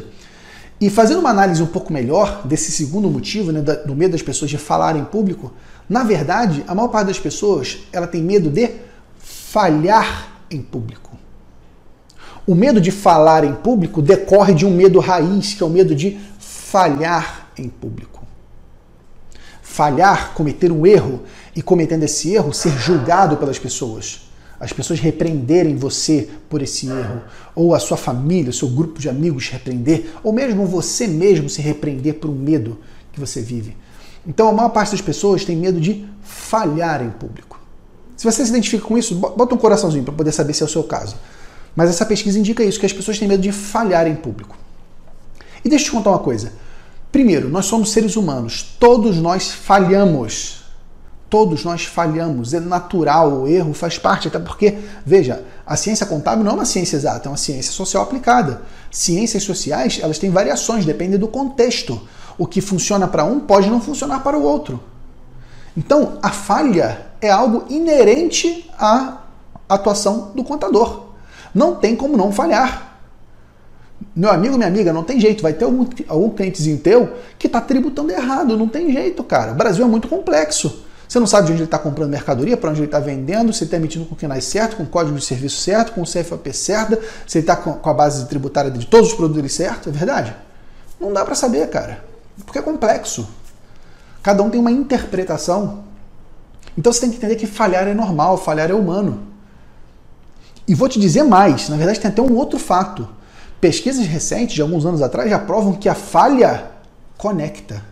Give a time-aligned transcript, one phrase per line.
[0.00, 0.26] característica.
[0.78, 4.50] E fazendo uma análise um pouco melhor desse segundo motivo, né, do medo das pessoas
[4.50, 5.52] de falar em público,
[5.88, 8.70] na verdade, a maior parte das pessoas ela tem medo de
[9.18, 11.16] falhar em público.
[12.46, 15.94] O medo de falar em público decorre de um medo raiz, que é o medo
[15.94, 18.22] de falhar em público.
[19.62, 21.22] Falhar, cometer um erro
[21.54, 24.25] e cometendo esse erro, ser julgado pelas pessoas
[24.58, 27.22] as pessoas repreenderem você por esse erro,
[27.54, 31.60] ou a sua família, o seu grupo de amigos repreender, ou mesmo você mesmo se
[31.60, 32.78] repreender por um medo
[33.12, 33.76] que você vive.
[34.26, 37.60] Então a maior parte das pessoas tem medo de falhar em público.
[38.16, 40.68] Se você se identifica com isso, bota um coraçãozinho para poder saber se é o
[40.68, 41.16] seu caso.
[41.74, 44.56] Mas essa pesquisa indica isso, que as pessoas têm medo de falhar em público.
[45.62, 46.52] E deixa eu te contar uma coisa.
[47.12, 50.65] Primeiro, nós somos seres humanos, todos nós falhamos.
[51.28, 56.44] Todos nós falhamos, é natural, o erro faz parte, até porque, veja, a ciência contábil
[56.44, 58.62] não é uma ciência exata, é uma ciência social aplicada.
[58.92, 62.00] Ciências sociais, elas têm variações, depende do contexto.
[62.38, 64.80] O que funciona para um pode não funcionar para o outro.
[65.76, 69.18] Então, a falha é algo inerente à
[69.68, 71.06] atuação do contador.
[71.52, 72.98] Não tem como não falhar.
[74.14, 75.42] Meu amigo, minha amiga, não tem jeito.
[75.42, 78.56] Vai ter algum, algum clientezinho teu que está tributando errado.
[78.56, 79.52] Não tem jeito, cara.
[79.52, 80.85] O Brasil é muito complexo.
[81.08, 83.60] Você não sabe de onde ele está comprando mercadoria, para onde ele está vendendo, se
[83.60, 86.04] ele está emitindo com o QNAI certo, com o código de serviço certo, com o
[86.04, 89.92] CFAP certo, se ele está com a base tributária de todos os produtos certo, é
[89.92, 90.34] verdade?
[91.00, 92.04] Não dá para saber, cara.
[92.44, 93.28] Porque é complexo.
[94.22, 95.84] Cada um tem uma interpretação.
[96.76, 99.22] Então você tem que entender que falhar é normal, falhar é humano.
[100.66, 103.08] E vou te dizer mais, na verdade tem até um outro fato.
[103.60, 106.70] Pesquisas recentes, de alguns anos atrás, já provam que a falha
[107.16, 107.82] conecta.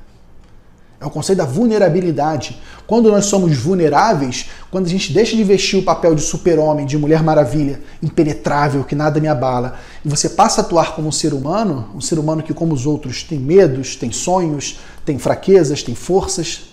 [1.05, 2.59] É o conceito da vulnerabilidade.
[2.87, 6.97] Quando nós somos vulneráveis, quando a gente deixa de vestir o papel de super-homem, de
[6.97, 11.35] mulher maravilha, impenetrável, que nada me abala, e você passa a atuar como um ser
[11.35, 15.95] humano, um ser humano que, como os outros, tem medos, tem sonhos, tem fraquezas, tem
[15.95, 16.71] forças.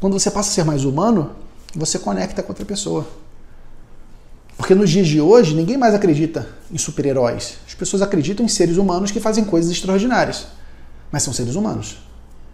[0.00, 1.32] Quando você passa a ser mais humano,
[1.76, 3.06] você conecta com outra pessoa.
[4.56, 7.58] Porque nos dias de hoje, ninguém mais acredita em super-heróis.
[7.68, 10.46] As pessoas acreditam em seres humanos que fazem coisas extraordinárias.
[11.12, 11.98] Mas são seres humanos.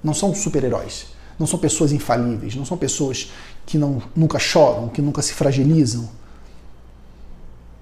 [0.03, 3.33] Não são super-heróis não são pessoas infalíveis, não são pessoas
[3.65, 6.07] que não, nunca choram, que nunca se fragilizam.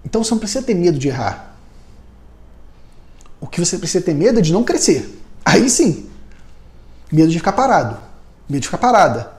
[0.05, 1.57] Então você não precisa ter medo de errar.
[3.41, 5.21] O que você precisa ter medo é de não crescer.
[5.45, 6.09] Aí sim.
[7.11, 7.99] Medo de ficar parado.
[8.49, 9.33] Medo de ficar parada.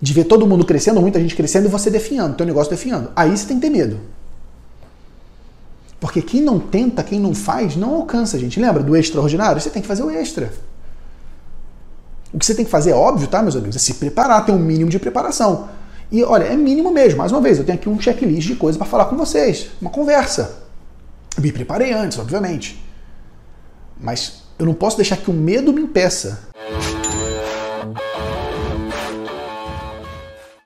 [0.00, 3.12] De ver todo mundo crescendo, muita gente crescendo e você definhando, teu negócio definhando.
[3.14, 4.00] Aí você tem que ter medo.
[6.00, 8.58] Porque quem não tenta, quem não faz, não alcança, gente.
[8.58, 9.60] Lembra do extraordinário?
[9.60, 10.52] Você tem que fazer o extra.
[12.34, 14.50] O que você tem que fazer, é óbvio, tá, meus amigos, é se preparar, ter
[14.50, 15.68] um mínimo de preparação.
[16.10, 17.18] E olha, é mínimo mesmo.
[17.18, 19.90] Mais uma vez, eu tenho aqui um checklist de coisas para falar com vocês, uma
[19.90, 20.58] conversa.
[21.38, 22.84] Me preparei antes, obviamente.
[24.00, 26.48] Mas eu não posso deixar que o medo me impeça